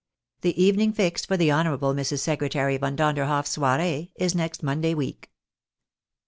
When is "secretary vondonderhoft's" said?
2.21-3.49